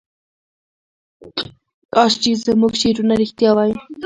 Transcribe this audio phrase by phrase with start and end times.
[1.93, 3.71] کاش چې زموږ شعرونه رښتیا وای.